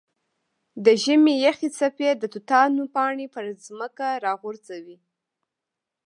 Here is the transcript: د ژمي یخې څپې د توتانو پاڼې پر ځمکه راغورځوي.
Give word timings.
د 0.85 0.87
ژمي 1.03 1.35
یخې 1.45 1.69
څپې 1.77 2.09
د 2.17 2.23
توتانو 2.33 2.83
پاڼې 2.95 3.27
پر 3.35 3.45
ځمکه 3.65 4.07
راغورځوي. 4.25 4.97